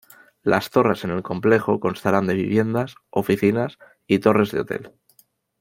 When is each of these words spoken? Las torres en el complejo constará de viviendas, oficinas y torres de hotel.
Las 0.41 0.71
torres 0.71 1.03
en 1.03 1.11
el 1.11 1.21
complejo 1.21 1.79
constará 1.79 2.21
de 2.21 2.33
viviendas, 2.33 2.95
oficinas 3.11 3.77
y 4.07 4.17
torres 4.17 4.49
de 4.51 4.61
hotel. 4.61 4.91